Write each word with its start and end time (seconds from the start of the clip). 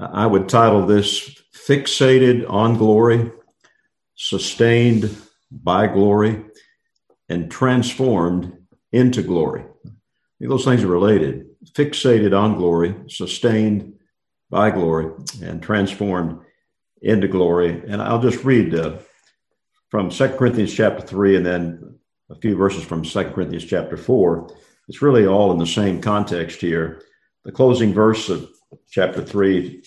I 0.00 0.26
would 0.26 0.48
title 0.48 0.86
this 0.86 1.42
Fixated 1.54 2.48
on 2.48 2.78
Glory, 2.78 3.30
Sustained 4.14 5.14
by 5.50 5.86
Glory, 5.86 6.42
and 7.28 7.50
Transformed 7.50 8.56
into 8.92 9.22
Glory. 9.22 9.64
Those 10.40 10.64
things 10.64 10.82
are 10.82 10.88
related. 10.88 11.46
Fixated 11.74 12.36
on 12.36 12.56
glory, 12.56 12.94
sustained 13.08 13.98
by 14.48 14.70
glory, 14.70 15.12
and 15.42 15.62
transformed 15.62 16.40
into 17.02 17.28
glory. 17.28 17.82
And 17.86 18.00
I'll 18.00 18.22
just 18.22 18.42
read 18.42 18.74
uh, 18.74 18.96
from 19.90 20.10
Second 20.10 20.38
Corinthians 20.38 20.72
chapter 20.72 21.06
3 21.06 21.36
and 21.36 21.46
then 21.46 21.98
a 22.30 22.36
few 22.36 22.56
verses 22.56 22.84
from 22.84 23.04
Second 23.04 23.34
Corinthians 23.34 23.66
chapter 23.66 23.98
4. 23.98 24.50
It's 24.88 25.02
really 25.02 25.26
all 25.26 25.52
in 25.52 25.58
the 25.58 25.66
same 25.66 26.00
context 26.00 26.60
here. 26.60 27.02
The 27.44 27.52
closing 27.52 27.92
verse 27.92 28.30
of 28.30 28.48
chapter 28.90 29.24
3 29.24 29.82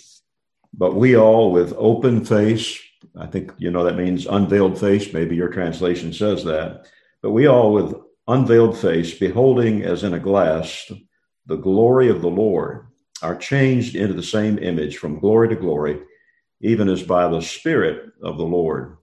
But 0.73 0.95
we 0.95 1.15
all 1.15 1.51
with 1.51 1.73
open 1.77 2.25
face, 2.25 2.79
I 3.15 3.27
think 3.27 3.53
you 3.57 3.69
know 3.69 3.83
that 3.83 3.97
means 3.97 4.25
unveiled 4.25 4.79
face, 4.79 5.13
maybe 5.13 5.35
your 5.35 5.49
translation 5.49 6.13
says 6.13 6.43
that. 6.45 6.87
But 7.21 7.31
we 7.31 7.47
all 7.47 7.73
with 7.73 7.95
unveiled 8.27 8.77
face, 8.77 9.17
beholding 9.17 9.83
as 9.83 10.03
in 10.03 10.13
a 10.13 10.19
glass 10.19 10.91
the 11.45 11.57
glory 11.57 12.09
of 12.09 12.21
the 12.21 12.29
Lord, 12.29 12.87
are 13.21 13.35
changed 13.35 13.95
into 13.95 14.13
the 14.13 14.23
same 14.23 14.57
image 14.59 14.97
from 14.97 15.19
glory 15.19 15.49
to 15.49 15.55
glory, 15.55 16.01
even 16.61 16.87
as 16.89 17.03
by 17.03 17.27
the 17.27 17.41
Spirit 17.41 18.13
of 18.21 18.37
the 18.37 18.45
Lord. 18.45 18.97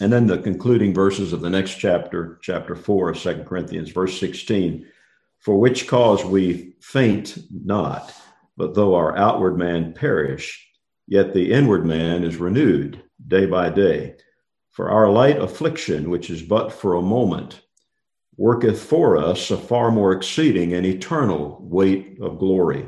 And 0.00 0.12
then 0.12 0.26
the 0.26 0.38
concluding 0.38 0.94
verses 0.94 1.32
of 1.32 1.40
the 1.40 1.50
next 1.50 1.76
chapter, 1.76 2.38
chapter 2.42 2.76
4 2.76 3.10
of 3.10 3.18
2 3.18 3.44
Corinthians, 3.44 3.90
verse 3.90 4.18
16 4.20 4.86
For 5.38 5.58
which 5.58 5.88
cause 5.88 6.24
we 6.24 6.74
faint 6.80 7.38
not, 7.50 8.14
but 8.56 8.74
though 8.74 8.94
our 8.94 9.16
outward 9.16 9.58
man 9.58 9.92
perish, 9.92 10.66
yet 11.06 11.34
the 11.34 11.52
inward 11.52 11.84
man 11.84 12.24
is 12.24 12.36
renewed 12.36 13.02
day 13.26 13.46
by 13.46 13.68
day. 13.68 14.16
For 14.70 14.90
our 14.90 15.10
light 15.10 15.38
affliction, 15.38 16.10
which 16.10 16.30
is 16.30 16.42
but 16.42 16.72
for 16.72 16.94
a 16.94 17.02
moment, 17.02 17.62
worketh 18.36 18.82
for 18.82 19.16
us 19.16 19.50
a 19.50 19.56
far 19.56 19.90
more 19.90 20.12
exceeding 20.12 20.74
and 20.74 20.84
eternal 20.84 21.58
weight 21.60 22.18
of 22.20 22.38
glory, 22.38 22.86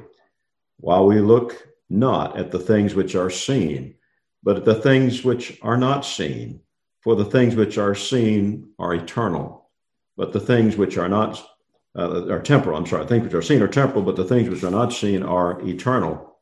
while 0.78 1.06
we 1.06 1.20
look 1.20 1.66
not 1.88 2.38
at 2.38 2.50
the 2.50 2.58
things 2.58 2.94
which 2.94 3.14
are 3.14 3.30
seen, 3.30 3.94
but 4.42 4.58
at 4.58 4.64
the 4.64 4.74
things 4.74 5.24
which 5.24 5.58
are 5.62 5.78
not 5.78 6.04
seen. 6.04 6.60
For 7.00 7.16
the 7.16 7.24
things 7.24 7.54
which 7.54 7.78
are 7.78 7.94
seen 7.94 8.70
are 8.78 8.92
eternal, 8.94 9.70
but 10.16 10.32
the 10.32 10.40
things 10.40 10.76
which 10.76 10.98
are 10.98 11.08
not 11.08 11.42
uh, 11.96 12.28
are 12.28 12.40
temporal. 12.40 12.76
I'm 12.76 12.86
sorry, 12.86 13.06
things 13.06 13.24
which 13.24 13.34
are 13.34 13.42
seen 13.42 13.62
are 13.62 13.68
temporal, 13.68 14.04
but 14.04 14.16
the 14.16 14.24
things 14.24 14.48
which 14.48 14.64
are 14.64 14.70
not 14.70 14.92
seen 14.92 15.22
are 15.22 15.60
eternal. 15.66 16.38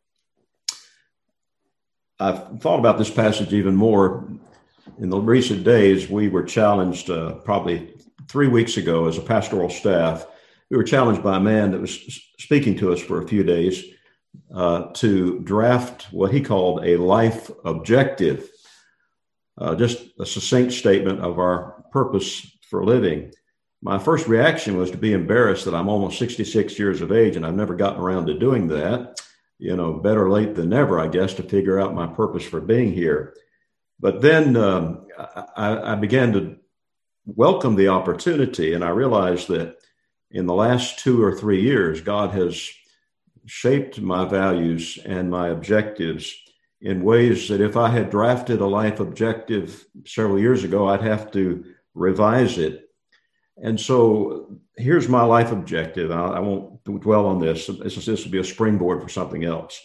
I've 2.18 2.60
thought 2.60 2.78
about 2.78 2.98
this 2.98 3.10
passage 3.10 3.52
even 3.52 3.76
more 3.76 4.28
in 4.98 5.10
the 5.10 5.18
recent 5.18 5.64
days. 5.64 6.08
We 6.08 6.28
were 6.28 6.44
challenged, 6.44 7.10
uh, 7.10 7.34
probably 7.36 7.94
three 8.28 8.48
weeks 8.48 8.76
ago, 8.76 9.06
as 9.06 9.18
a 9.18 9.22
pastoral 9.22 9.70
staff, 9.70 10.26
we 10.70 10.76
were 10.76 10.84
challenged 10.84 11.22
by 11.22 11.36
a 11.36 11.40
man 11.40 11.70
that 11.70 11.80
was 11.80 12.22
speaking 12.38 12.76
to 12.78 12.92
us 12.92 13.00
for 13.00 13.22
a 13.22 13.28
few 13.28 13.44
days 13.44 13.84
uh, 14.52 14.90
to 14.94 15.40
draft 15.40 16.04
what 16.12 16.32
he 16.32 16.40
called 16.40 16.84
a 16.84 16.96
life 16.96 17.50
objective 17.64 18.50
uh, 19.58 19.74
just 19.74 20.04
a 20.18 20.26
succinct 20.26 20.72
statement 20.72 21.20
of 21.20 21.38
our 21.38 21.84
purpose 21.90 22.46
for 22.68 22.84
living. 22.84 23.32
My 23.82 23.98
first 23.98 24.26
reaction 24.26 24.76
was 24.76 24.90
to 24.90 24.96
be 24.96 25.12
embarrassed 25.12 25.64
that 25.66 25.74
I'm 25.74 25.88
almost 25.88 26.18
66 26.18 26.78
years 26.78 27.00
of 27.00 27.12
age 27.12 27.36
and 27.36 27.46
I've 27.46 27.54
never 27.54 27.74
gotten 27.74 28.00
around 28.00 28.26
to 28.26 28.38
doing 28.38 28.68
that. 28.68 29.20
You 29.58 29.76
know, 29.76 29.94
better 29.94 30.28
late 30.30 30.54
than 30.54 30.68
never, 30.68 31.00
I 31.00 31.08
guess, 31.08 31.34
to 31.34 31.42
figure 31.42 31.80
out 31.80 31.94
my 31.94 32.06
purpose 32.06 32.44
for 32.44 32.60
being 32.60 32.92
here. 32.92 33.34
But 33.98 34.20
then 34.20 34.56
um, 34.56 35.06
I, 35.56 35.92
I 35.92 35.94
began 35.94 36.32
to 36.34 36.56
welcome 37.24 37.74
the 37.74 37.88
opportunity, 37.88 38.74
and 38.74 38.84
I 38.84 38.90
realized 38.90 39.48
that 39.48 39.78
in 40.30 40.46
the 40.46 40.54
last 40.54 40.98
two 40.98 41.22
or 41.22 41.34
three 41.34 41.62
years, 41.62 42.00
God 42.00 42.30
has 42.32 42.68
shaped 43.46 44.00
my 44.00 44.24
values 44.26 44.98
and 45.04 45.30
my 45.30 45.48
objectives 45.48 46.34
in 46.80 47.04
ways 47.04 47.48
that 47.48 47.60
if 47.60 47.76
I 47.76 47.88
had 47.88 48.10
drafted 48.10 48.60
a 48.60 48.66
life 48.66 49.00
objective 49.00 49.86
several 50.04 50.38
years 50.38 50.64
ago, 50.64 50.88
I'd 50.88 51.02
have 51.02 51.30
to 51.32 51.64
revise 51.94 52.58
it. 52.58 52.85
And 53.62 53.80
so 53.80 54.58
here's 54.76 55.08
my 55.08 55.22
life 55.22 55.52
objective. 55.52 56.10
I, 56.10 56.26
I 56.28 56.40
won't 56.40 56.84
dwell 56.84 57.26
on 57.26 57.40
this. 57.40 57.66
This, 57.66 58.04
this 58.04 58.24
will 58.24 58.32
be 58.32 58.38
a 58.38 58.44
springboard 58.44 59.02
for 59.02 59.08
something 59.08 59.44
else. 59.44 59.80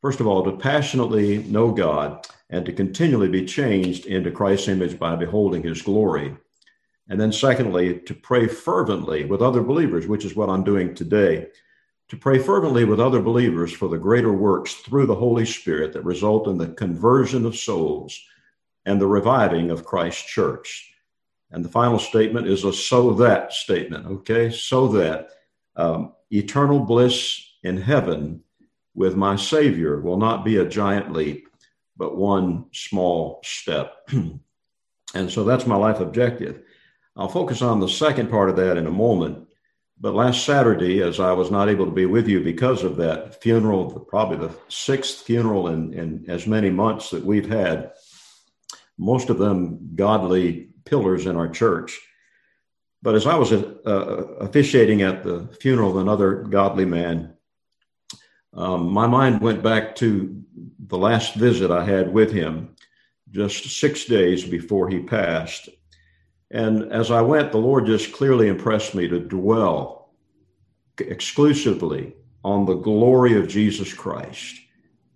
First 0.00 0.20
of 0.20 0.26
all, 0.26 0.42
to 0.44 0.56
passionately 0.56 1.38
know 1.44 1.72
God 1.72 2.26
and 2.48 2.64
to 2.64 2.72
continually 2.72 3.28
be 3.28 3.44
changed 3.44 4.06
into 4.06 4.30
Christ's 4.30 4.68
image 4.68 4.98
by 4.98 5.14
beholding 5.16 5.62
his 5.62 5.82
glory. 5.82 6.36
And 7.08 7.20
then, 7.20 7.32
secondly, 7.32 7.98
to 8.00 8.14
pray 8.14 8.46
fervently 8.46 9.24
with 9.24 9.42
other 9.42 9.62
believers, 9.62 10.06
which 10.06 10.24
is 10.24 10.34
what 10.34 10.48
I'm 10.48 10.64
doing 10.64 10.94
today 10.94 11.48
to 12.10 12.16
pray 12.16 12.40
fervently 12.40 12.84
with 12.84 12.98
other 12.98 13.22
believers 13.22 13.72
for 13.72 13.88
the 13.88 13.96
greater 13.96 14.32
works 14.32 14.74
through 14.74 15.06
the 15.06 15.14
Holy 15.14 15.46
Spirit 15.46 15.92
that 15.92 16.04
result 16.04 16.48
in 16.48 16.58
the 16.58 16.70
conversion 16.70 17.46
of 17.46 17.56
souls 17.56 18.20
and 18.84 19.00
the 19.00 19.06
reviving 19.06 19.70
of 19.70 19.84
Christ's 19.84 20.24
church. 20.24 20.89
And 21.50 21.64
the 21.64 21.68
final 21.68 21.98
statement 21.98 22.46
is 22.46 22.64
a 22.64 22.72
so 22.72 23.12
that 23.14 23.52
statement, 23.52 24.06
okay? 24.06 24.50
So 24.50 24.88
that 24.88 25.30
um, 25.76 26.12
eternal 26.30 26.80
bliss 26.80 27.42
in 27.62 27.76
heaven 27.76 28.42
with 28.94 29.16
my 29.16 29.36
Savior 29.36 30.00
will 30.00 30.16
not 30.16 30.44
be 30.44 30.58
a 30.58 30.68
giant 30.68 31.12
leap, 31.12 31.48
but 31.96 32.16
one 32.16 32.66
small 32.72 33.40
step. 33.44 34.08
and 35.14 35.30
so 35.30 35.44
that's 35.44 35.66
my 35.66 35.76
life 35.76 36.00
objective. 36.00 36.62
I'll 37.16 37.28
focus 37.28 37.62
on 37.62 37.80
the 37.80 37.88
second 37.88 38.30
part 38.30 38.48
of 38.48 38.56
that 38.56 38.76
in 38.76 38.86
a 38.86 38.92
moment. 38.92 39.48
But 40.00 40.14
last 40.14 40.46
Saturday, 40.46 41.02
as 41.02 41.20
I 41.20 41.32
was 41.32 41.50
not 41.50 41.68
able 41.68 41.84
to 41.84 41.90
be 41.90 42.06
with 42.06 42.26
you 42.26 42.42
because 42.42 42.84
of 42.84 42.96
that 42.96 43.42
funeral, 43.42 44.00
probably 44.08 44.38
the 44.38 44.54
sixth 44.68 45.24
funeral 45.24 45.68
in, 45.68 45.92
in 45.92 46.24
as 46.28 46.46
many 46.46 46.70
months 46.70 47.10
that 47.10 47.24
we've 47.24 47.48
had, 47.48 47.92
most 48.96 49.28
of 49.28 49.36
them 49.36 49.90
godly 49.94 50.69
pillars 50.90 51.26
in 51.26 51.36
our 51.36 51.48
church. 51.48 51.98
But 53.02 53.14
as 53.14 53.26
I 53.26 53.36
was 53.36 53.52
uh, 53.52 54.26
officiating 54.40 55.00
at 55.02 55.24
the 55.24 55.48
funeral 55.60 55.90
of 55.90 55.96
another 55.96 56.42
godly 56.42 56.84
man, 56.84 57.34
um, 58.52 58.90
my 58.90 59.06
mind 59.06 59.40
went 59.40 59.62
back 59.62 59.94
to 59.96 60.42
the 60.88 60.98
last 60.98 61.34
visit 61.34 61.70
I 61.70 61.84
had 61.84 62.12
with 62.12 62.32
him 62.32 62.74
just 63.30 63.80
six 63.80 64.04
days 64.04 64.44
before 64.44 64.88
he 64.88 64.98
passed. 64.98 65.68
And 66.50 66.92
as 66.92 67.10
I 67.10 67.22
went, 67.22 67.52
the 67.52 67.58
Lord 67.58 67.86
just 67.86 68.12
clearly 68.12 68.48
impressed 68.48 68.94
me 68.94 69.06
to 69.08 69.20
dwell 69.20 70.12
exclusively 70.98 72.14
on 72.44 72.66
the 72.66 72.74
glory 72.74 73.38
of 73.38 73.48
Jesus 73.48 73.94
Christ 73.94 74.60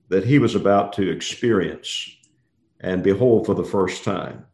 that 0.09 0.25
he 0.25 0.39
was 0.39 0.55
about 0.55 0.93
to 0.95 1.11
experience 1.11 2.09
and 2.81 3.03
behold 3.03 3.47
for 3.47 3.55
the 3.55 3.65
first 3.65 4.05
time. 4.05 4.47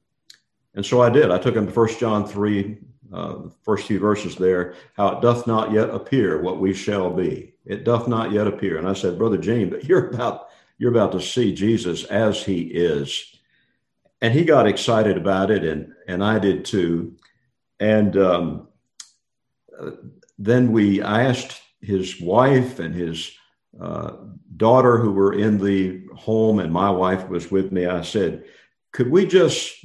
And 0.75 0.85
so 0.85 1.01
I 1.03 1.11
did. 1.11 1.31
I 1.31 1.39
took 1.39 1.57
him 1.57 1.67
to 1.67 1.73
1 1.73 1.99
John 1.99 2.27
3, 2.27 2.79
uh, 3.13 3.33
the 3.43 3.53
first 3.63 3.87
few 3.87 3.99
verses 3.99 4.37
there, 4.37 4.75
how 4.95 5.09
it 5.09 5.21
doth 5.21 5.47
not 5.47 5.73
yet 5.73 5.91
appear 5.91 6.41
what 6.41 6.61
we 6.61 6.73
shall 6.73 7.11
be. 7.11 7.55
It 7.67 7.85
doth 7.85 8.09
not 8.09 8.33
yet 8.33 8.47
appear. 8.47 8.79
And 8.79 8.89
I 8.89 8.93
said, 8.93 9.19
Brother 9.19 9.39
James, 9.39 9.71
but 9.71 9.85
you're 9.85 10.09
about 10.11 10.49
you're 10.79 10.91
about 10.91 11.13
to 11.13 11.21
see 11.21 11.53
Jesus 11.53 12.05
as 12.05 12.43
he 12.43 12.63
is 12.63 13.31
and 14.21 14.35
he 14.35 14.45
got 14.45 14.67
excited 14.67 15.17
about 15.17 15.51
it, 15.51 15.65
and 15.65 15.93
and 16.07 16.23
I 16.23 16.39
did 16.39 16.65
too. 16.65 17.17
And 17.79 18.17
um, 18.17 18.69
then 20.39 20.73
we, 20.73 21.03
I 21.03 21.25
asked 21.25 21.61
his 21.81 22.21
wife 22.21 22.79
and 22.79 22.95
his 22.95 23.33
uh, 23.81 24.13
daughter 24.57 24.99
who 24.99 25.13
were 25.13 25.33
in 25.33 25.59
the 25.59 26.03
home, 26.15 26.59
and 26.59 26.73
my 26.73 26.91
wife 26.91 27.29
was 27.29 27.51
with 27.51 27.73
me. 27.73 27.87
I 27.87 28.03
said, 28.03 28.45
"Could 28.93 29.11
we 29.11 29.27
just 29.27 29.85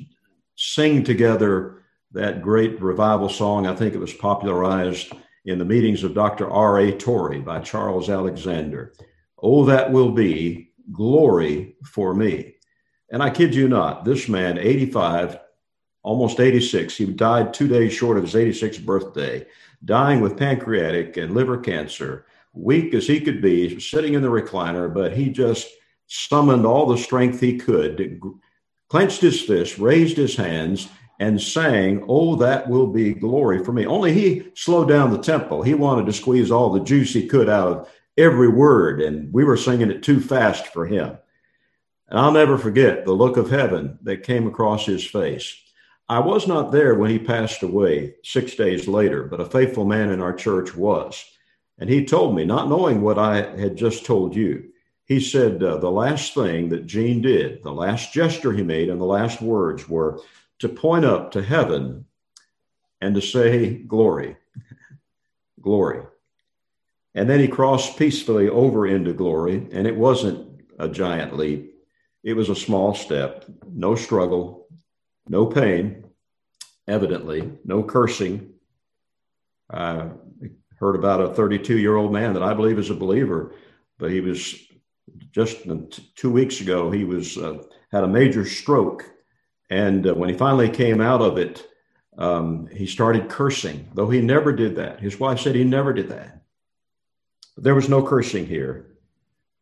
sing 0.73 1.03
together 1.03 1.83
that 2.11 2.41
great 2.41 2.81
revival 2.81 3.29
song? 3.29 3.67
I 3.67 3.75
think 3.75 3.93
it 3.93 3.99
was 3.99 4.13
popularized." 4.13 5.13
in 5.45 5.59
the 5.59 5.65
meetings 5.65 6.03
of 6.03 6.13
Dr. 6.13 6.49
R.A. 6.49 6.91
Torrey 6.91 7.39
by 7.39 7.59
Charles 7.59 8.09
Alexander. 8.09 8.93
Oh, 9.41 9.65
that 9.65 9.91
will 9.91 10.11
be 10.11 10.71
glory 10.91 11.75
for 11.83 12.13
me. 12.13 12.55
And 13.11 13.21
I 13.21 13.29
kid 13.29 13.53
you 13.53 13.67
not, 13.67 14.05
this 14.05 14.27
man, 14.27 14.57
85, 14.57 15.39
almost 16.03 16.39
86, 16.39 16.97
he 16.97 17.05
died 17.05 17.53
two 17.53 17.67
days 17.67 17.93
short 17.93 18.17
of 18.17 18.23
his 18.23 18.33
86th 18.33 18.83
birthday, 18.83 19.45
dying 19.83 20.19
with 20.19 20.37
pancreatic 20.37 21.17
and 21.17 21.33
liver 21.33 21.59
cancer, 21.59 22.25
weak 22.53 22.93
as 22.95 23.05
he 23.05 23.19
could 23.21 23.41
be, 23.41 23.79
sitting 23.79 24.15
in 24.15 24.23
the 24.23 24.27
recliner, 24.27 24.91
but 24.91 25.15
he 25.15 25.29
just 25.29 25.67
summoned 26.07 26.65
all 26.65 26.87
the 26.87 26.97
strength 26.97 27.39
he 27.39 27.57
could, 27.57 28.19
clenched 28.89 29.21
his 29.21 29.41
fist, 29.41 29.77
raised 29.77 30.17
his 30.17 30.35
hands, 30.35 30.89
and 31.19 31.41
sang, 31.41 32.03
Oh, 32.07 32.35
that 32.35 32.69
will 32.69 32.87
be 32.87 33.13
glory 33.13 33.63
for 33.63 33.71
me. 33.71 33.85
Only 33.85 34.13
he 34.13 34.51
slowed 34.53 34.89
down 34.89 35.11
the 35.11 35.21
tempo. 35.21 35.61
He 35.61 35.73
wanted 35.73 36.05
to 36.07 36.13
squeeze 36.13 36.51
all 36.51 36.71
the 36.71 36.83
juice 36.83 37.13
he 37.13 37.27
could 37.27 37.49
out 37.49 37.67
of 37.71 37.89
every 38.17 38.47
word, 38.47 39.01
and 39.01 39.33
we 39.33 39.43
were 39.43 39.57
singing 39.57 39.91
it 39.91 40.03
too 40.03 40.19
fast 40.19 40.67
for 40.67 40.85
him. 40.85 41.17
And 42.07 42.19
I'll 42.19 42.31
never 42.31 42.57
forget 42.57 43.05
the 43.05 43.13
look 43.13 43.37
of 43.37 43.49
heaven 43.49 43.97
that 44.03 44.23
came 44.23 44.47
across 44.47 44.85
his 44.85 45.05
face. 45.05 45.55
I 46.07 46.19
was 46.19 46.47
not 46.47 46.71
there 46.71 46.93
when 46.95 47.09
he 47.09 47.17
passed 47.17 47.63
away 47.63 48.15
six 48.23 48.55
days 48.55 48.87
later, 48.87 49.23
but 49.23 49.41
a 49.41 49.45
faithful 49.45 49.85
man 49.85 50.11
in 50.11 50.21
our 50.21 50.33
church 50.33 50.75
was. 50.75 51.25
And 51.79 51.89
he 51.89 52.05
told 52.05 52.35
me, 52.35 52.45
not 52.45 52.69
knowing 52.69 53.01
what 53.01 53.17
I 53.17 53.37
had 53.57 53.75
just 53.75 54.05
told 54.05 54.35
you, 54.35 54.65
he 55.05 55.19
said 55.19 55.61
uh, 55.61 55.77
the 55.77 55.91
last 55.91 56.33
thing 56.33 56.69
that 56.69 56.87
Gene 56.87 57.21
did, 57.21 57.63
the 57.63 57.71
last 57.71 58.11
gesture 58.11 58.51
he 58.51 58.63
made, 58.63 58.89
and 58.89 58.99
the 58.99 59.05
last 59.05 59.41
words 59.41 59.87
were 59.87 60.19
to 60.59 60.69
point 60.69 61.05
up 61.05 61.31
to 61.31 61.43
heaven 61.43 62.05
and 63.01 63.13
to 63.13 63.21
say, 63.21 63.75
Glory, 63.75 64.37
glory. 65.61 66.03
And 67.13 67.29
then 67.29 67.39
he 67.39 67.47
crossed 67.47 67.97
peacefully 67.97 68.49
over 68.49 68.87
into 68.87 69.13
glory, 69.13 69.67
and 69.71 69.87
it 69.87 69.95
wasn't 69.95 70.61
a 70.79 70.89
giant 70.89 71.37
leap. 71.37 71.73
It 72.23 72.33
was 72.33 72.49
a 72.49 72.55
small 72.55 72.95
step, 72.95 73.45
no 73.71 73.95
struggle, 73.95 74.67
no 75.27 75.45
pain, 75.45 76.05
evidently, 76.87 77.51
no 77.63 77.83
cursing. 77.83 78.53
I 79.69 80.09
heard 80.79 80.95
about 80.95 81.21
a 81.21 81.33
32 81.33 81.77
year 81.77 81.95
old 81.95 82.11
man 82.11 82.33
that 82.33 82.43
I 82.43 82.53
believe 82.53 82.79
is 82.79 82.89
a 82.89 82.95
believer, 82.95 83.53
but 83.97 84.11
he 84.11 84.19
was 84.19 84.64
just 85.35 85.67
two 86.15 86.31
weeks 86.31 86.61
ago, 86.61 86.89
he 86.89 87.03
was 87.03 87.37
uh, 87.37 87.61
had 87.91 88.05
a 88.05 88.07
major 88.07 88.45
stroke. 88.45 89.03
And 89.69 90.07
uh, 90.07 90.13
when 90.13 90.29
he 90.29 90.37
finally 90.37 90.69
came 90.69 91.01
out 91.01 91.21
of 91.21 91.37
it, 91.37 91.67
um, 92.17 92.67
he 92.67 92.85
started 92.85 93.27
cursing, 93.27 93.89
though 93.93 94.09
he 94.09 94.21
never 94.21 94.53
did 94.53 94.77
that. 94.77 95.01
His 95.01 95.19
wife 95.19 95.41
said 95.41 95.53
he 95.53 95.65
never 95.65 95.91
did 95.91 96.07
that. 96.07 96.41
But 97.55 97.65
there 97.65 97.75
was 97.75 97.89
no 97.89 98.01
cursing 98.01 98.45
here. 98.45 98.95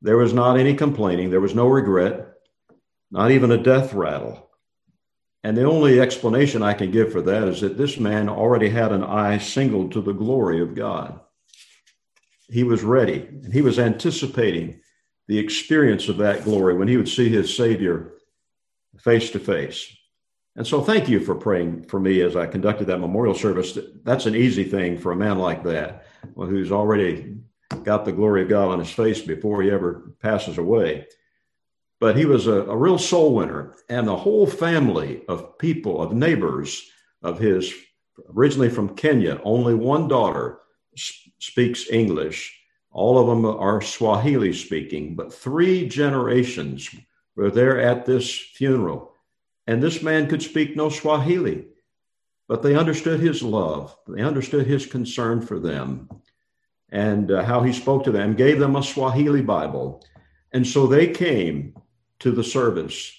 There 0.03 0.17
was 0.17 0.31
not 0.31 0.59
any 0.59 0.75
complaining. 0.75 1.31
There 1.31 1.41
was 1.41 1.55
no 1.55 1.65
regret, 1.65 2.33
not 3.09 3.31
even 3.31 3.49
a 3.49 3.57
death 3.57 3.93
rattle. 3.93 4.51
And 5.43 5.57
the 5.57 5.63
only 5.63 5.99
explanation 5.99 6.61
I 6.61 6.73
can 6.73 6.91
give 6.91 7.11
for 7.11 7.21
that 7.23 7.47
is 7.47 7.61
that 7.61 7.77
this 7.77 7.97
man 7.97 8.29
already 8.29 8.69
had 8.69 8.91
an 8.91 9.03
eye 9.03 9.39
singled 9.39 9.91
to 9.93 10.01
the 10.01 10.13
glory 10.13 10.61
of 10.61 10.75
God. 10.75 11.19
He 12.47 12.63
was 12.63 12.83
ready, 12.83 13.27
and 13.43 13.51
he 13.51 13.61
was 13.61 13.79
anticipating 13.79 14.81
the 15.27 15.37
experience 15.37 16.09
of 16.09 16.17
that 16.17 16.43
glory 16.43 16.75
when 16.75 16.87
he 16.87 16.97
would 16.97 17.09
see 17.09 17.29
his 17.29 17.55
Savior 17.55 18.13
face 18.99 19.29
to 19.31 19.39
face. 19.39 19.95
And 20.55 20.67
so, 20.67 20.81
thank 20.81 21.09
you 21.09 21.19
for 21.19 21.33
praying 21.33 21.85
for 21.85 21.99
me 21.99 22.21
as 22.21 22.35
I 22.35 22.45
conducted 22.45 22.85
that 22.85 22.99
memorial 22.99 23.33
service. 23.33 23.77
That's 24.03 24.27
an 24.27 24.35
easy 24.35 24.63
thing 24.63 24.97
for 24.97 25.11
a 25.11 25.15
man 25.15 25.39
like 25.39 25.63
that, 25.63 26.05
who's 26.35 26.71
already 26.71 27.37
got 27.83 28.05
the 28.05 28.11
glory 28.11 28.43
of 28.43 28.49
God 28.49 28.69
on 28.69 28.79
his 28.79 28.91
face 28.91 29.21
before 29.21 29.63
he 29.63 29.71
ever 29.71 30.13
passes 30.21 30.59
away. 30.59 31.07
But 31.99 32.15
he 32.17 32.25
was 32.25 32.45
a, 32.45 32.63
a 32.65 32.75
real 32.75 32.99
soul 32.99 33.33
winner, 33.33 33.73
and 33.89 34.07
the 34.07 34.15
whole 34.15 34.45
family 34.45 35.23
of 35.27 35.57
people, 35.57 36.01
of 36.01 36.13
neighbors 36.13 36.87
of 37.23 37.39
his, 37.39 37.73
originally 38.35 38.69
from 38.69 38.95
Kenya, 38.95 39.41
only 39.43 39.73
one 39.73 40.07
daughter 40.07 40.59
speaks 41.39 41.89
English 41.89 42.62
all 42.93 43.17
of 43.17 43.27
them 43.27 43.45
are 43.45 43.81
Swahili 43.81 44.53
speaking, 44.53 45.15
but 45.15 45.33
three 45.33 45.87
generations 45.87 46.89
were 47.35 47.49
there 47.49 47.79
at 47.79 48.05
this 48.05 48.29
funeral. 48.31 49.11
And 49.65 49.81
this 49.81 50.03
man 50.03 50.27
could 50.27 50.43
speak 50.43 50.75
no 50.75 50.89
Swahili, 50.89 51.65
but 52.47 52.61
they 52.61 52.75
understood 52.75 53.19
his 53.19 53.41
love. 53.41 53.97
They 54.07 54.21
understood 54.21 54.67
his 54.67 54.85
concern 54.85 55.41
for 55.41 55.59
them 55.59 56.07
and 56.89 57.31
uh, 57.31 57.43
how 57.43 57.63
he 57.63 57.73
spoke 57.73 58.03
to 58.03 58.11
them, 58.11 58.35
gave 58.35 58.59
them 58.59 58.75
a 58.75 58.83
Swahili 58.83 59.41
Bible. 59.41 60.05
And 60.51 60.65
so 60.65 60.85
they 60.85 61.07
came 61.07 61.75
to 62.19 62.31
the 62.31 62.43
service. 62.43 63.11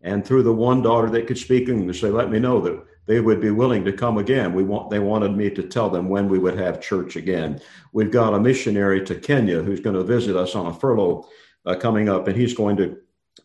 And 0.00 0.24
through 0.24 0.44
the 0.44 0.54
one 0.54 0.80
daughter 0.80 1.10
that 1.10 1.26
could 1.26 1.36
speak 1.36 1.68
English, 1.68 2.00
they 2.00 2.10
let 2.10 2.30
me 2.30 2.38
know 2.38 2.60
that 2.62 2.82
they 3.08 3.20
would 3.20 3.40
be 3.40 3.50
willing 3.50 3.86
to 3.86 3.92
come 3.92 4.18
again. 4.18 4.52
We 4.52 4.62
want 4.62 4.90
they 4.90 4.98
wanted 4.98 5.34
me 5.34 5.48
to 5.50 5.62
tell 5.62 5.88
them 5.88 6.10
when 6.10 6.28
we 6.28 6.38
would 6.38 6.58
have 6.58 6.80
church 6.80 7.16
again. 7.16 7.58
We've 7.92 8.10
got 8.10 8.34
a 8.34 8.38
missionary 8.38 9.02
to 9.06 9.14
Kenya 9.14 9.62
who's 9.62 9.80
going 9.80 9.96
to 9.96 10.04
visit 10.04 10.36
us 10.36 10.54
on 10.54 10.66
a 10.66 10.74
furlough 10.74 11.26
uh, 11.64 11.74
coming 11.74 12.10
up, 12.10 12.28
and 12.28 12.36
he's 12.36 12.52
going 12.52 12.76
to 12.76 12.98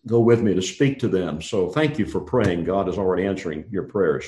go 0.05 0.19
with 0.19 0.41
me 0.41 0.53
to 0.53 0.61
speak 0.61 0.99
to 0.99 1.07
them. 1.07 1.41
So 1.41 1.69
thank 1.69 1.97
you 1.97 2.05
for 2.05 2.19
praying. 2.19 2.65
God 2.65 2.89
is 2.89 2.97
already 2.97 3.25
answering 3.25 3.63
your 3.71 3.83
prayers. 3.83 4.25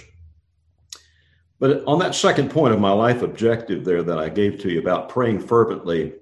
But 1.60 1.84
on 1.86 2.00
that 2.00 2.16
second 2.16 2.50
point 2.50 2.74
of 2.74 2.80
my 2.80 2.92
life 2.92 3.22
objective 3.22 3.84
there 3.84 4.04
that 4.04 4.18
I 4.18 4.30
gave 4.30 4.60
to 4.62 4.72
you 4.72 4.80
about 4.80 5.10
praying 5.10 5.40
fervently 5.40 6.14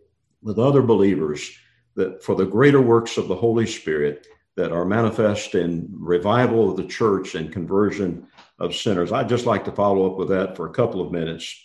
with 0.41 0.57
other 0.57 0.81
believers 0.81 1.51
that 1.95 2.23
for 2.23 2.33
the 2.33 2.45
greater 2.45 2.81
works 2.81 3.17
of 3.17 3.27
the 3.27 3.35
Holy 3.35 3.67
Spirit 3.67 4.25
that 4.55 4.71
are 4.71 4.85
manifest 4.85 5.53
in 5.53 5.87
revival 5.91 6.71
of 6.71 6.77
the 6.77 6.85
church 6.85 7.35
and 7.35 7.51
conversion 7.51 8.27
of 8.63 8.75
sinners. 8.75 9.11
I'd 9.11 9.29
just 9.29 9.45
like 9.45 9.65
to 9.65 9.71
follow 9.71 10.09
up 10.09 10.17
with 10.17 10.29
that 10.29 10.55
for 10.55 10.67
a 10.67 10.73
couple 10.73 11.01
of 11.01 11.11
minutes 11.11 11.55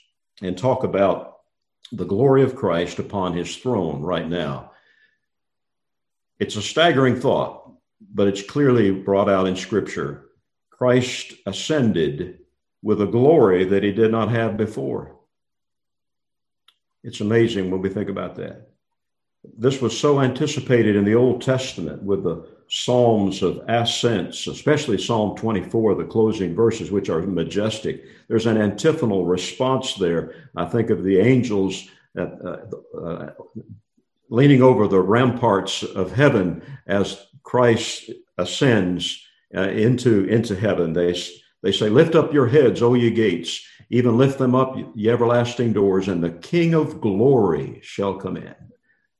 and 0.42 0.56
talk 0.56 0.84
about 0.84 1.38
the 1.92 2.04
glory 2.04 2.42
of 2.42 2.56
Christ 2.56 2.98
upon 2.98 3.32
his 3.32 3.56
throne 3.56 4.02
right 4.02 4.28
now. 4.28 4.72
It's 6.38 6.56
a 6.56 6.62
staggering 6.62 7.20
thought, 7.20 7.72
but 8.00 8.28
it's 8.28 8.42
clearly 8.42 8.90
brought 8.90 9.28
out 9.28 9.46
in 9.46 9.56
Scripture. 9.56 10.26
Christ 10.70 11.34
ascended 11.46 12.38
with 12.82 13.00
a 13.02 13.06
glory 13.06 13.64
that 13.64 13.82
he 13.82 13.92
did 13.92 14.12
not 14.12 14.30
have 14.30 14.56
before. 14.56 15.16
It's 17.02 17.20
amazing 17.20 17.70
when 17.70 17.80
we 17.80 17.88
think 17.88 18.08
about 18.08 18.36
that. 18.36 18.68
This 19.56 19.80
was 19.80 19.98
so 19.98 20.20
anticipated 20.20 20.94
in 20.94 21.04
the 21.04 21.14
Old 21.14 21.42
Testament 21.42 22.02
with 22.02 22.22
the 22.22 22.46
psalms 22.68 23.42
of 23.42 23.62
ascents, 23.68 24.46
especially 24.46 24.98
Psalm 24.98 25.36
24, 25.36 25.94
the 25.94 26.04
closing 26.04 26.54
verses, 26.54 26.90
which 26.90 27.08
are 27.08 27.22
majestic. 27.22 28.04
There's 28.28 28.46
an 28.46 28.58
antiphonal 28.58 29.24
response 29.24 29.94
there. 29.94 30.34
I 30.54 30.66
think 30.66 30.90
of 30.90 31.02
the 31.02 31.18
angels 31.18 31.88
uh, 32.16 32.26
uh, 33.00 33.30
leaning 34.28 34.62
over 34.62 34.86
the 34.86 35.00
ramparts 35.00 35.82
of 35.82 36.12
heaven 36.12 36.62
as 36.86 37.26
Christ 37.42 38.10
ascends 38.36 39.24
uh, 39.56 39.68
into, 39.68 40.24
into 40.24 40.54
heaven. 40.54 40.92
They, 40.92 41.18
they 41.62 41.72
say, 41.72 41.88
Lift 41.88 42.14
up 42.14 42.32
your 42.32 42.48
heads, 42.48 42.82
O 42.82 42.94
ye 42.94 43.10
gates, 43.10 43.64
even 43.90 44.18
lift 44.18 44.38
them 44.38 44.54
up, 44.54 44.76
ye 44.94 45.10
everlasting 45.10 45.72
doors, 45.72 46.08
and 46.08 46.22
the 46.22 46.30
King 46.30 46.74
of 46.74 47.00
glory 47.00 47.80
shall 47.82 48.14
come 48.14 48.36
in. 48.36 48.54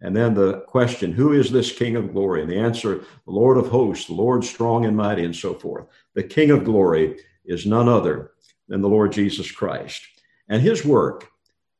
And 0.00 0.14
then 0.14 0.34
the 0.34 0.60
question, 0.60 1.12
who 1.12 1.32
is 1.32 1.50
this 1.50 1.72
King 1.72 1.96
of 1.96 2.12
glory? 2.12 2.42
And 2.42 2.50
the 2.50 2.58
answer, 2.58 2.98
the 2.98 3.30
Lord 3.32 3.58
of 3.58 3.68
hosts, 3.68 4.06
the 4.06 4.14
Lord 4.14 4.44
strong 4.44 4.84
and 4.84 4.96
mighty, 4.96 5.24
and 5.24 5.34
so 5.34 5.54
forth. 5.54 5.86
The 6.14 6.22
King 6.22 6.50
of 6.50 6.64
glory 6.64 7.18
is 7.44 7.66
none 7.66 7.88
other 7.88 8.32
than 8.68 8.80
the 8.80 8.88
Lord 8.88 9.12
Jesus 9.12 9.50
Christ. 9.50 10.02
And 10.48 10.62
his 10.62 10.84
work 10.84 11.28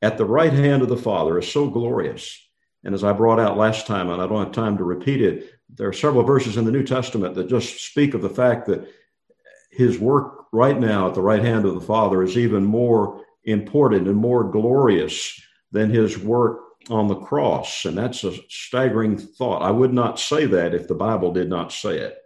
at 0.03 0.19
the 0.19 0.25
right 0.25 0.53
hand 0.53 0.83
of 0.83 0.89
the 0.89 0.97
Father 0.97 1.39
is 1.39 1.51
so 1.51 1.69
glorious. 1.69 2.41
And 2.85 2.95
as 2.95 3.05
I 3.05 3.13
brought 3.13 3.41
out 3.41 3.57
last 3.57 3.87
time, 3.87 4.11
and 4.11 4.21
I 4.21 4.27
don't 4.27 4.45
have 4.45 4.53
time 4.53 4.77
to 4.79 4.85
repeat 4.85 5.23
it, 5.23 5.53
there 5.69 5.89
are 5.89 5.93
several 5.93 6.25
verses 6.25 6.57
in 6.57 6.65
the 6.65 6.73
New 6.73 6.85
Testament 6.85 7.35
that 7.35 7.49
just 7.49 7.85
speak 7.85 8.15
of 8.15 8.23
the 8.23 8.29
fact 8.29 8.67
that 8.67 8.89
his 9.71 9.99
work 9.99 10.47
right 10.53 10.79
now 10.79 11.09
at 11.09 11.15
the 11.15 11.21
right 11.21 11.43
hand 11.43 11.65
of 11.65 11.75
the 11.75 11.81
Father 11.81 12.23
is 12.23 12.39
even 12.39 12.65
more 12.65 13.23
important 13.45 14.09
and 14.09 14.17
more 14.17 14.45
glorious 14.45 15.41
than 15.73 15.91
his 15.91 16.19
work 16.19 16.61
on 16.91 17.09
the 17.09 17.17
cross. 17.17 17.85
And 17.85 17.97
that's 17.97 18.25
a 18.25 18.35
staggering 18.49 19.19
thought. 19.19 19.63
I 19.63 19.71
would 19.71 19.93
not 19.93 20.19
say 20.19 20.47
that 20.47 20.75
if 20.75 20.89
the 20.89 20.95
Bible 20.95 21.33
did 21.33 21.49
not 21.49 21.73
say 21.73 21.99
it. 21.99 22.19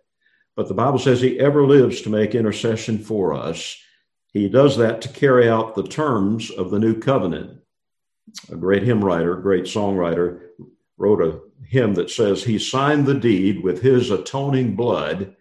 But 0.54 0.68
the 0.68 0.74
Bible 0.74 0.98
says 0.98 1.20
he 1.20 1.40
ever 1.40 1.66
lives 1.66 2.02
to 2.02 2.10
make 2.10 2.34
intercession 2.34 2.98
for 2.98 3.34
us. 3.34 3.76
He 4.32 4.48
does 4.48 4.76
that 4.76 5.02
to 5.02 5.08
carry 5.08 5.48
out 5.48 5.74
the 5.74 5.82
terms 5.86 6.50
of 6.50 6.70
the 6.70 6.78
new 6.78 6.98
covenant. 6.98 7.60
A 8.50 8.56
great 8.56 8.82
hymn 8.82 9.04
writer, 9.04 9.36
great 9.36 9.64
songwriter, 9.64 10.40
wrote 10.96 11.22
a 11.22 11.40
hymn 11.66 11.94
that 11.94 12.10
says, 12.10 12.44
He 12.44 12.58
signed 12.58 13.06
the 13.06 13.14
deed 13.14 13.62
with 13.62 13.82
his 13.82 14.10
atoning 14.10 14.76
blood 14.76 15.36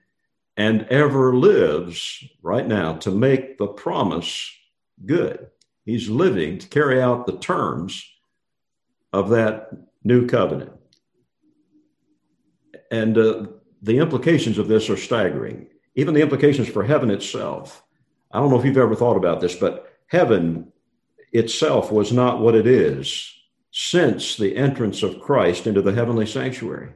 and 0.57 0.83
ever 0.89 1.35
lives 1.35 2.23
right 2.41 2.67
now 2.67 2.95
to 2.97 3.11
make 3.11 3.57
the 3.57 3.67
promise 3.67 4.49
good. 5.05 5.47
He's 5.85 6.09
living 6.09 6.57
to 6.59 6.67
carry 6.67 7.01
out 7.01 7.25
the 7.25 7.37
terms 7.37 8.05
of 9.13 9.29
that 9.29 9.69
new 10.03 10.27
covenant. 10.27 10.71
And 12.91 13.17
uh, 13.17 13.45
the 13.81 13.97
implications 13.97 14.57
of 14.57 14.67
this 14.67 14.89
are 14.89 14.97
staggering. 14.97 15.67
Even 15.95 16.13
the 16.13 16.21
implications 16.21 16.67
for 16.67 16.83
heaven 16.83 17.09
itself. 17.09 17.83
I 18.31 18.39
don't 18.39 18.49
know 18.49 18.59
if 18.59 18.65
you've 18.65 18.77
ever 18.77 18.95
thought 18.95 19.17
about 19.17 19.41
this, 19.41 19.55
but 19.55 19.93
heaven 20.07 20.71
itself 21.31 21.91
was 21.91 22.11
not 22.11 22.39
what 22.39 22.55
it 22.55 22.67
is 22.67 23.33
since 23.71 24.35
the 24.35 24.55
entrance 24.55 25.01
of 25.03 25.21
Christ 25.21 25.67
into 25.67 25.81
the 25.81 25.93
heavenly 25.93 26.25
sanctuary. 26.25 26.93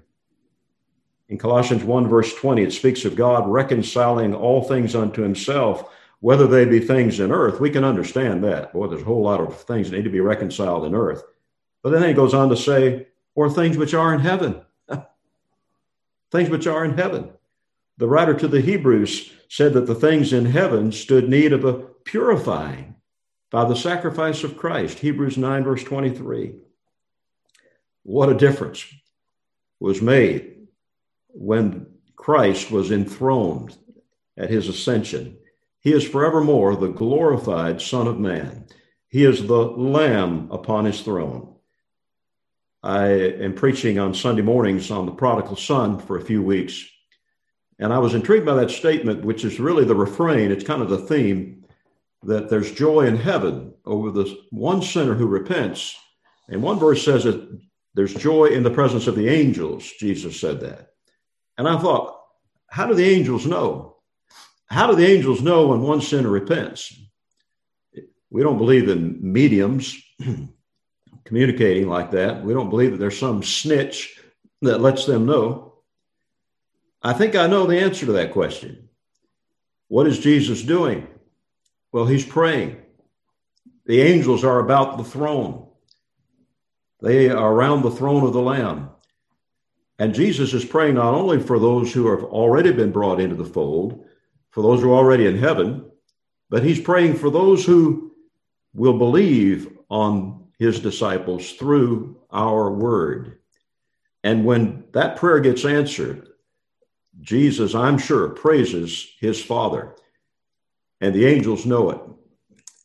In 1.30 1.38
Colossians 1.38 1.84
1, 1.84 2.08
verse 2.08 2.34
20, 2.36 2.64
it 2.64 2.74
speaks 2.74 3.06
of 3.06 3.16
God 3.16 3.48
reconciling 3.48 4.36
all 4.36 4.62
things 4.62 4.94
unto 4.94 5.22
himself, 5.22 5.90
whether 6.20 6.46
they 6.46 6.66
be 6.66 6.80
things 6.80 7.20
in 7.20 7.32
earth. 7.32 7.60
We 7.60 7.70
can 7.70 7.84
understand 7.84 8.44
that. 8.44 8.74
Boy, 8.74 8.88
there's 8.88 9.02
a 9.02 9.06
whole 9.06 9.24
lot 9.24 9.42
of 9.42 9.60
things 9.62 9.90
that 9.90 9.98
need 9.98 10.04
to 10.04 10.10
be 10.10 10.20
reconciled 10.20 10.86
in 10.86 10.94
earth. 10.94 11.24
But 11.86 11.92
then 11.92 12.08
he 12.08 12.16
goes 12.16 12.34
on 12.34 12.50
to 12.50 12.58
say, 12.58 13.06
or 13.36 13.48
things 13.48 13.78
which 13.78 13.94
are 13.94 14.12
in 14.12 14.20
heaven. 14.20 14.60
things 16.32 16.50
which 16.50 16.66
are 16.66 16.84
in 16.84 16.98
heaven. 16.98 17.30
The 18.00 18.08
writer 18.08 18.34
to 18.34 18.48
the 18.48 18.60
Hebrews 18.60 19.32
said 19.50 19.74
that 19.74 19.86
the 19.86 19.94
things 19.94 20.34
in 20.34 20.48
heaven 20.48 20.92
stood 20.92 21.30
need 21.30 21.54
of 21.54 21.64
a 21.64 21.74
purifying 21.74 22.96
by 23.52 23.66
the 23.66 23.76
sacrifice 23.76 24.44
of 24.44 24.58
Christ. 24.58 24.98
Hebrews 24.98 25.38
9, 25.38 25.64
verse 25.64 25.84
23. 25.84 26.56
What 28.02 28.30
a 28.30 28.34
difference 28.34 28.84
was 29.80 30.02
made 30.02 30.66
when 31.34 31.86
Christ 32.16 32.72
was 32.72 32.90
enthroned 32.90 33.78
at 34.36 34.50
his 34.50 34.68
ascension. 34.68 35.38
He 35.82 35.94
is 35.94 36.04
forevermore 36.04 36.78
the 36.78 36.88
glorified 36.88 37.80
Son 37.80 38.08
of 38.08 38.18
Man. 38.20 38.66
He 39.08 39.24
is 39.24 39.46
the 39.46 39.62
Lamb 39.62 40.50
upon 40.52 40.86
his 40.86 41.02
throne. 41.02 41.52
I 42.86 43.08
am 43.08 43.56
preaching 43.56 43.98
on 43.98 44.14
Sunday 44.14 44.44
mornings 44.44 44.92
on 44.92 45.08
the 45.08 45.12
prodigal 45.12 45.56
son 45.56 45.98
for 45.98 46.18
a 46.18 46.24
few 46.24 46.44
weeks. 46.44 46.86
And 47.80 47.92
I 47.92 47.98
was 47.98 48.14
intrigued 48.14 48.46
by 48.46 48.54
that 48.54 48.70
statement, 48.70 49.26
which 49.26 49.44
is 49.44 49.60
really 49.60 49.86
the 49.86 49.96
refrain, 49.96 50.52
it's 50.52 50.64
kind 50.64 50.84
of 50.84 50.90
the 50.92 51.00
theme 51.00 51.66
that 52.22 52.48
there's 52.48 52.72
joy 52.72 53.08
in 53.08 53.18
heaven 53.18 53.74
over 53.86 54.12
the 54.12 54.38
one 54.52 54.84
sinner 54.84 55.16
who 55.16 55.26
repents. 55.26 55.98
And 56.48 56.62
one 56.62 56.78
verse 56.78 57.04
says 57.04 57.24
that 57.24 57.60
there's 57.96 58.14
joy 58.14 58.46
in 58.46 58.62
the 58.62 58.70
presence 58.70 59.08
of 59.08 59.16
the 59.16 59.30
angels. 59.30 59.92
Jesus 60.00 60.40
said 60.40 60.60
that. 60.60 60.90
And 61.58 61.68
I 61.68 61.80
thought, 61.80 62.22
how 62.70 62.86
do 62.86 62.94
the 62.94 63.10
angels 63.10 63.48
know? 63.48 63.98
How 64.68 64.86
do 64.86 64.96
the 64.96 65.08
angels 65.08 65.42
know 65.42 65.70
when 65.70 65.82
one 65.82 66.02
sinner 66.02 66.30
repents? 66.30 66.96
We 68.30 68.44
don't 68.44 68.60
believe 68.60 68.90
in 68.90 69.18
mediums 69.22 69.98
communicating 71.26 71.88
like 71.88 72.12
that. 72.12 72.44
We 72.44 72.54
don't 72.54 72.70
believe 72.70 72.92
that 72.92 72.98
there's 72.98 73.20
some 73.20 73.44
snitch 73.44 74.20
that 74.62 74.82
lets 74.82 75.06
them 75.06 75.26
know. 75.26 75.74
I 77.02 77.14
think 77.14 77.36
I 77.36 77.48
know 77.48 77.66
the 77.66 77.80
answer 77.80 78.06
to 78.06 78.14
that 78.14 78.32
question. 78.32 78.90
What 79.88 80.08
is 80.08 80.20
Jesus 80.20 80.62
doing? 80.62 81.08
Well, 81.92 82.06
he's 82.06 82.26
praying. 82.26 82.78
The 83.86 84.02
angels 84.02 84.44
are 84.44 84.60
about 84.60 84.98
the 84.98 85.04
throne, 85.04 85.68
they 87.02 87.30
are 87.30 87.54
around 87.54 87.82
the 87.82 87.92
throne 87.92 88.24
of 88.24 88.34
the 88.34 88.42
Lamb. 88.42 88.90
And 89.98 90.14
Jesus 90.14 90.54
is 90.54 90.66
praying 90.66 90.96
not 90.96 91.14
only 91.14 91.40
for 91.40 91.58
those 91.58 91.94
who 91.94 92.08
have 92.08 92.24
already 92.24 92.74
been 92.74 92.92
brought 92.92 93.22
into 93.22 93.36
the 93.36 93.46
fold, 93.46 94.04
for 94.50 94.62
those 94.62 94.82
who 94.82 94.92
are 94.92 94.98
already 94.98 95.26
in 95.26 95.38
heaven, 95.38 95.90
but 96.50 96.64
he's 96.64 96.80
praying 96.80 97.16
for 97.16 97.30
those 97.30 97.66
who 97.66 98.14
will 98.74 98.98
believe 98.98 99.70
on 99.90 100.45
his 100.58 100.80
disciples 100.80 101.52
through 101.54 102.18
our 102.32 102.72
word. 102.72 103.40
And 104.24 104.46
when 104.46 104.86
that 104.94 105.18
prayer 105.18 105.40
gets 105.40 105.66
answered, 105.66 106.30
Jesus, 107.22 107.76
I'm 107.76 107.98
sure, 107.98 108.30
praises 108.30 109.08
his 109.20 109.44
Father. 109.44 109.96
And 111.02 111.14
the 111.14 111.26
angels 111.26 111.66
know 111.66 111.90
it. 111.92 112.02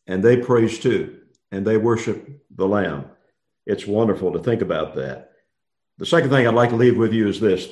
And 0.07 0.23
they 0.23 0.37
praise 0.37 0.79
too. 0.79 1.21
And 1.51 1.67
they 1.67 1.77
worship 1.77 2.29
the 2.55 2.67
Lamb. 2.67 3.07
It's 3.67 3.87
wonderful 3.87 4.33
to 4.33 4.39
think 4.39 4.63
about 4.63 4.95
that. 4.97 5.33
The 5.99 6.07
second 6.07 6.31
thing 6.31 6.47
I'd 6.47 6.55
like 6.55 6.71
to 6.71 6.77
leave 6.77 6.97
with 6.97 7.13
you 7.13 7.29
is 7.29 7.41
this 7.41 7.69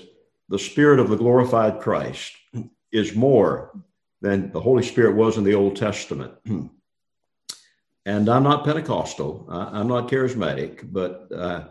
the 0.48 0.58
Spirit 0.58 0.98
of 0.98 1.08
the 1.08 1.16
glorified 1.16 1.80
Christ 1.80 2.34
is 2.92 3.14
more 3.14 3.78
than 4.20 4.50
the 4.52 4.60
Holy 4.60 4.82
Spirit 4.82 5.16
was 5.16 5.36
in 5.36 5.44
the 5.44 5.54
Old 5.54 5.76
Testament. 5.76 6.32
And 8.08 8.26
I'm 8.30 8.42
not 8.42 8.64
Pentecostal, 8.64 9.44
I, 9.50 9.80
am 9.80 9.88
not 9.88 10.08
charismatic, 10.08 10.90
but 10.90 11.28
uh, 11.30 11.64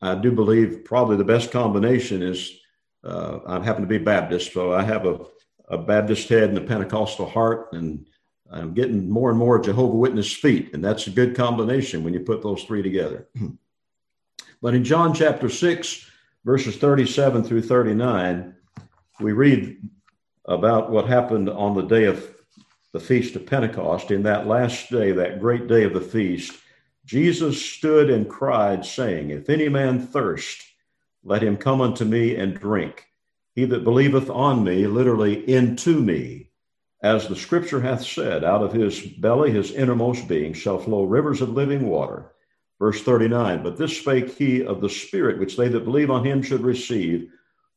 I 0.00 0.14
do 0.14 0.32
believe 0.32 0.86
probably 0.86 1.18
the 1.18 1.24
best 1.24 1.50
combination 1.50 2.22
is 2.22 2.60
uh, 3.04 3.40
I 3.46 3.62
happen 3.62 3.82
to 3.82 3.86
be 3.88 3.98
Baptist, 3.98 4.54
so 4.54 4.72
I 4.72 4.84
have 4.84 5.04
a, 5.04 5.20
a 5.68 5.76
Baptist 5.76 6.30
head 6.30 6.48
and 6.48 6.56
a 6.56 6.62
Pentecostal 6.62 7.28
heart, 7.28 7.74
and 7.74 8.06
I'm 8.50 8.72
getting 8.72 9.10
more 9.10 9.28
and 9.28 9.38
more 9.38 9.58
Jehovah 9.58 9.94
Witness 9.94 10.32
feet, 10.32 10.72
and 10.72 10.82
that's 10.82 11.08
a 11.08 11.10
good 11.10 11.36
combination 11.36 12.02
when 12.02 12.14
you 12.14 12.20
put 12.20 12.42
those 12.42 12.64
three 12.64 12.82
together. 12.82 13.28
but 14.62 14.74
in 14.74 14.84
John 14.84 15.12
chapter 15.12 15.50
6, 15.50 16.10
verses 16.46 16.78
37 16.78 17.44
through 17.44 17.60
39, 17.60 18.54
we 19.20 19.32
read 19.32 19.76
about 20.46 20.90
what 20.90 21.06
happened 21.06 21.50
on 21.50 21.74
the 21.74 21.82
day 21.82 22.06
of 22.06 22.34
the 22.92 23.00
feast 23.00 23.36
of 23.36 23.46
Pentecost, 23.46 24.10
in 24.10 24.22
that 24.24 24.46
last 24.46 24.90
day, 24.90 25.12
that 25.12 25.40
great 25.40 25.66
day 25.66 25.84
of 25.84 25.94
the 25.94 26.00
feast, 26.00 26.58
Jesus 27.04 27.60
stood 27.60 28.10
and 28.10 28.28
cried, 28.28 28.84
saying, 28.84 29.30
If 29.30 29.48
any 29.48 29.68
man 29.68 29.98
thirst, 29.98 30.62
let 31.24 31.42
him 31.42 31.56
come 31.56 31.80
unto 31.80 32.04
me 32.04 32.36
and 32.36 32.58
drink. 32.58 33.06
He 33.54 33.64
that 33.64 33.84
believeth 33.84 34.28
on 34.30 34.62
me, 34.62 34.86
literally 34.86 35.48
into 35.50 36.00
me, 36.00 36.50
as 37.02 37.26
the 37.28 37.36
scripture 37.36 37.80
hath 37.80 38.04
said, 38.04 38.44
out 38.44 38.62
of 38.62 38.72
his 38.72 39.00
belly, 39.00 39.50
his 39.50 39.72
innermost 39.72 40.28
being, 40.28 40.52
shall 40.52 40.78
flow 40.78 41.04
rivers 41.04 41.40
of 41.40 41.50
living 41.50 41.88
water. 41.88 42.32
Verse 42.78 43.02
39 43.02 43.62
But 43.62 43.76
this 43.76 43.98
spake 43.98 44.36
he 44.36 44.64
of 44.64 44.80
the 44.80 44.88
Spirit, 44.88 45.38
which 45.38 45.56
they 45.56 45.68
that 45.68 45.84
believe 45.84 46.10
on 46.10 46.24
him 46.24 46.42
should 46.42 46.62
receive, 46.62 47.30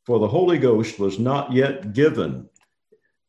for 0.04 0.18
the 0.18 0.28
Holy 0.28 0.58
Ghost 0.58 0.98
was 0.98 1.18
not 1.18 1.52
yet 1.52 1.92
given 1.92 2.48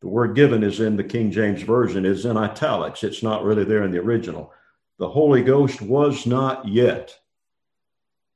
the 0.01 0.07
word 0.07 0.35
given 0.35 0.63
is 0.63 0.79
in 0.79 0.95
the 0.95 1.03
King 1.03 1.31
James 1.31 1.61
Version, 1.63 2.05
is 2.05 2.25
in 2.25 2.37
italics. 2.37 3.03
It's 3.03 3.23
not 3.23 3.43
really 3.43 3.63
there 3.63 3.83
in 3.83 3.91
the 3.91 3.99
original. 3.99 4.53
The 4.99 5.09
Holy 5.09 5.41
Ghost 5.41 5.81
was 5.81 6.25
not 6.25 6.67
yet 6.67 7.15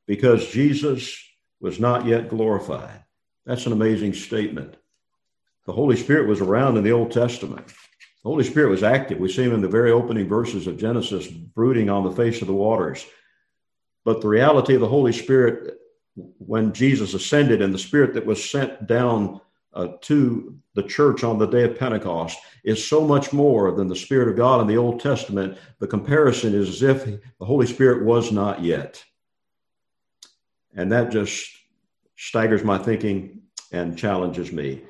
because 0.08 0.48
Jesus 0.48 1.18
was 1.60 1.80
not 1.80 2.06
yet 2.06 2.30
glorified. 2.30 3.04
That's 3.46 3.66
an 3.66 3.74
amazing 3.74 4.14
statement. 4.14 4.76
The 5.66 5.74
Holy 5.74 5.96
Spirit 5.96 6.28
was 6.28 6.42
around 6.42 6.78
in 6.78 6.84
the 6.84 6.92
Old 6.92 7.12
Testament. 7.12 7.68
The 7.68 8.30
Holy 8.30 8.44
Spirit 8.44 8.70
was 8.70 8.84
active. 8.84 9.20
We 9.20 9.32
see 9.32 9.44
him 9.44 9.54
in 9.54 9.62
the 9.62 9.68
very 9.68 9.92
opening 9.92 10.28
verses 10.28 10.68
of 10.68 10.78
Genesis, 10.78 11.28
brooding 11.28 11.90
on 11.90 12.04
the 12.04 12.12
face 12.12 12.42
of 12.42 12.48
the 12.48 12.54
waters. 12.54 13.06
But 14.04 14.22
the 14.22 14.28
reality 14.28 14.76
of 14.76 14.82
the 14.82 14.88
Holy 14.88 15.14
Spirit, 15.14 15.78
when 16.16 16.74
Jesus 16.74 17.14
ascended 17.14 17.62
and 17.62 17.74
the 17.74 17.80
Spirit 17.80 18.16
that 18.16 18.26
was 18.26 18.48
sent 18.48 18.88
down 18.88 19.42
uh, 19.74 19.88
to 20.02 20.58
the 20.74 20.84
church 20.84 21.24
on 21.24 21.38
the 21.38 21.48
day 21.48 21.64
of 21.64 21.78
Pentecost 21.78 22.38
is 22.64 22.86
so 22.86 23.02
much 23.06 23.34
more 23.34 23.72
than 23.72 23.88
the 23.88 23.96
Spirit 23.96 24.30
of 24.30 24.38
God 24.38 24.62
in 24.62 24.68
the 24.68 24.78
Old 24.78 25.00
Testament. 25.00 25.58
The 25.80 25.88
comparison 25.88 26.54
is 26.54 26.70
as 26.70 26.84
if 26.84 27.06
the 27.06 27.46
Holy 27.46 27.68
Spirit 27.68 28.06
was 28.06 28.32
not 28.32 28.62
yet. 28.64 29.04
And 30.76 30.92
that 30.92 31.12
just 31.12 31.50
staggers 32.16 32.64
my 32.64 32.78
thinking 32.78 33.42
and 33.72 33.98
challenges 33.98 34.52
me. 34.52 34.82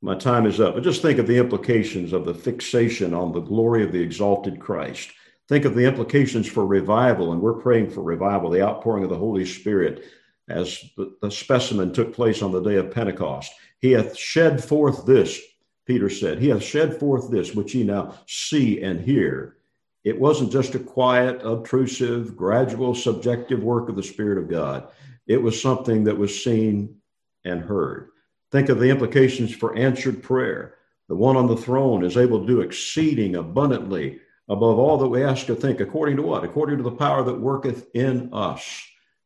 My 0.00 0.16
time 0.16 0.46
is 0.46 0.60
up, 0.60 0.74
but 0.74 0.82
just 0.82 1.00
think 1.00 1.18
of 1.18 1.28
the 1.28 1.38
implications 1.38 2.12
of 2.12 2.24
the 2.24 2.34
fixation 2.34 3.14
on 3.14 3.32
the 3.32 3.40
glory 3.40 3.84
of 3.84 3.92
the 3.92 4.00
exalted 4.00 4.58
Christ. 4.58 5.12
Think 5.48 5.64
of 5.64 5.74
the 5.74 5.84
implications 5.84 6.48
for 6.48 6.66
revival, 6.66 7.32
and 7.32 7.40
we're 7.40 7.52
praying 7.60 7.90
for 7.90 8.02
revival, 8.02 8.50
the 8.50 8.62
outpouring 8.62 9.04
of 9.04 9.10
the 9.10 9.18
Holy 9.18 9.44
Spirit 9.44 10.04
as 10.48 10.82
the, 10.96 11.14
the 11.22 11.30
specimen 11.30 11.92
took 11.92 12.12
place 12.12 12.42
on 12.42 12.52
the 12.52 12.60
day 12.60 12.76
of 12.76 12.90
Pentecost. 12.90 13.52
He 13.82 13.90
hath 13.92 14.16
shed 14.16 14.64
forth 14.64 15.04
this, 15.04 15.40
Peter 15.86 16.08
said, 16.08 16.38
He 16.38 16.48
hath 16.48 16.62
shed 16.62 16.98
forth 17.00 17.30
this, 17.30 17.52
which 17.52 17.74
ye 17.74 17.82
now 17.82 18.14
see 18.26 18.80
and 18.80 19.00
hear. 19.00 19.56
It 20.04 20.18
wasn't 20.18 20.52
just 20.52 20.76
a 20.76 20.78
quiet, 20.78 21.42
obtrusive, 21.44 22.36
gradual, 22.36 22.94
subjective 22.94 23.62
work 23.62 23.88
of 23.88 23.96
the 23.96 24.02
Spirit 24.02 24.38
of 24.38 24.48
God. 24.48 24.88
It 25.26 25.42
was 25.42 25.60
something 25.60 26.04
that 26.04 26.16
was 26.16 26.42
seen 26.42 26.96
and 27.44 27.60
heard. 27.60 28.10
Think 28.52 28.68
of 28.68 28.78
the 28.78 28.88
implications 28.88 29.52
for 29.52 29.76
answered 29.76 30.22
prayer. 30.22 30.76
The 31.08 31.16
one 31.16 31.36
on 31.36 31.48
the 31.48 31.56
throne 31.56 32.04
is 32.04 32.16
able 32.16 32.40
to 32.40 32.46
do 32.46 32.60
exceeding 32.60 33.34
abundantly 33.34 34.20
above 34.48 34.78
all 34.78 34.96
that 34.98 35.08
we 35.08 35.24
ask 35.24 35.50
or 35.50 35.56
think, 35.56 35.80
according 35.80 36.16
to 36.16 36.22
what? 36.22 36.44
According 36.44 36.76
to 36.76 36.84
the 36.84 36.90
power 36.92 37.24
that 37.24 37.40
worketh 37.40 37.88
in 37.94 38.32
us. 38.32 38.84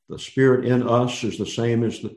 The 0.08 0.18
Spirit 0.18 0.64
in 0.64 0.88
us 0.88 1.24
is 1.24 1.36
the 1.36 1.46
same 1.46 1.82
as 1.82 2.00
the 2.00 2.16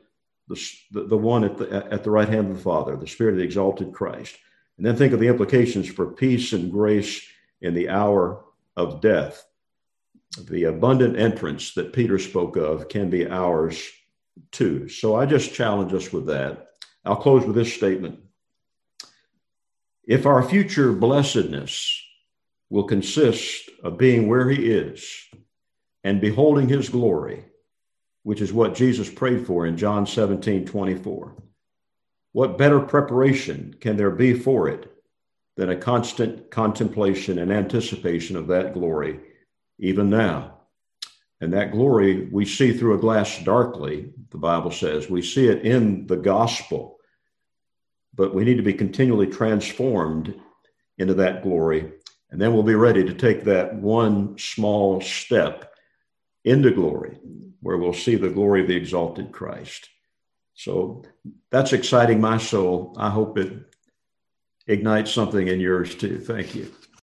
the, 0.50 1.04
the, 1.04 1.16
one 1.16 1.44
at 1.44 1.56
the, 1.56 1.86
at 1.92 2.02
the 2.02 2.10
right 2.10 2.28
hand 2.28 2.50
of 2.50 2.56
the 2.56 2.62
Father, 2.62 2.96
the 2.96 3.06
Spirit 3.06 3.32
of 3.32 3.38
the 3.38 3.44
exalted 3.44 3.92
Christ. 3.92 4.36
And 4.76 4.84
then 4.84 4.96
think 4.96 5.12
of 5.12 5.20
the 5.20 5.28
implications 5.28 5.88
for 5.88 6.12
peace 6.12 6.52
and 6.52 6.72
grace 6.72 7.22
in 7.60 7.74
the 7.74 7.88
hour 7.88 8.44
of 8.76 9.00
death. 9.00 9.44
The 10.48 10.64
abundant 10.64 11.18
entrance 11.18 11.74
that 11.74 11.92
Peter 11.92 12.18
spoke 12.18 12.56
of 12.56 12.88
can 12.88 13.10
be 13.10 13.28
ours 13.28 13.90
too. 14.52 14.88
So 14.88 15.16
I 15.16 15.26
just 15.26 15.54
challenge 15.54 15.92
us 15.92 16.12
with 16.12 16.26
that. 16.26 16.68
I'll 17.04 17.16
close 17.16 17.44
with 17.44 17.56
this 17.56 17.72
statement. 17.72 18.20
If 20.04 20.26
our 20.26 20.42
future 20.42 20.92
blessedness 20.92 22.02
will 22.68 22.84
consist 22.84 23.70
of 23.82 23.98
being 23.98 24.28
where 24.28 24.48
he 24.48 24.70
is 24.70 25.08
and 26.04 26.20
beholding 26.20 26.68
his 26.68 26.88
glory, 26.88 27.44
which 28.22 28.40
is 28.40 28.52
what 28.52 28.74
Jesus 28.74 29.08
prayed 29.08 29.46
for 29.46 29.66
in 29.66 29.76
John 29.76 30.06
17 30.06 30.66
24. 30.66 31.36
What 32.32 32.58
better 32.58 32.80
preparation 32.80 33.74
can 33.80 33.96
there 33.96 34.10
be 34.10 34.34
for 34.34 34.68
it 34.68 34.92
than 35.56 35.70
a 35.70 35.76
constant 35.76 36.50
contemplation 36.50 37.38
and 37.38 37.52
anticipation 37.52 38.36
of 38.36 38.46
that 38.48 38.72
glory, 38.72 39.20
even 39.78 40.10
now? 40.10 40.58
And 41.40 41.52
that 41.54 41.72
glory 41.72 42.26
we 42.26 42.44
see 42.44 42.76
through 42.76 42.94
a 42.94 43.00
glass 43.00 43.42
darkly, 43.42 44.12
the 44.30 44.38
Bible 44.38 44.70
says. 44.70 45.08
We 45.08 45.22
see 45.22 45.48
it 45.48 45.64
in 45.64 46.06
the 46.06 46.16
gospel, 46.16 46.98
but 48.14 48.34
we 48.34 48.44
need 48.44 48.58
to 48.58 48.62
be 48.62 48.74
continually 48.74 49.26
transformed 49.26 50.34
into 50.98 51.14
that 51.14 51.42
glory. 51.42 51.92
And 52.30 52.40
then 52.40 52.52
we'll 52.52 52.62
be 52.62 52.74
ready 52.74 53.04
to 53.04 53.14
take 53.14 53.44
that 53.44 53.74
one 53.74 54.38
small 54.38 55.00
step 55.00 55.72
into 56.44 56.70
glory, 56.70 57.18
where 57.60 57.76
we'll 57.76 57.92
see 57.92 58.16
the 58.16 58.30
glory 58.30 58.62
of 58.62 58.68
the 58.68 58.76
exalted 58.76 59.32
Christ. 59.32 59.88
So 60.54 61.04
that's 61.50 61.72
exciting 61.72 62.20
my 62.20 62.38
soul. 62.38 62.94
I 62.98 63.10
hope 63.10 63.38
it 63.38 63.52
ignites 64.66 65.12
something 65.12 65.48
in 65.48 65.60
yours 65.60 65.94
too. 65.94 66.18
Thank 66.18 66.54
you. 66.54 66.72